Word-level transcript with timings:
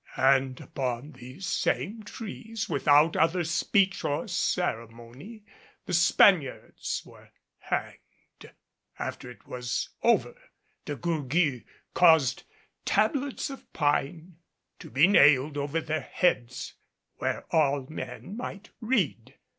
And 0.17 0.59
upon 0.59 1.11
these 1.11 1.45
same 1.45 2.01
trees 2.01 2.67
without 2.67 3.15
other 3.15 3.43
speech 3.43 4.03
or 4.03 4.27
ceremony, 4.27 5.43
the 5.85 5.93
Spaniards 5.93 7.03
were 7.05 7.29
hanged. 7.59 8.49
After 8.97 9.29
it 9.29 9.45
was 9.45 9.89
over, 10.01 10.33
De 10.85 10.95
Gourgues 10.95 11.61
caused 11.93 12.45
tablets 12.83 13.51
of 13.51 13.71
pine 13.73 14.37
to 14.79 14.89
be 14.89 15.05
nailed 15.05 15.55
over 15.55 15.79
their 15.79 16.01
heads 16.01 16.73
where 17.17 17.45
all 17.51 17.85
men 17.87 18.35
might 18.35 18.71
read. 18.79 19.35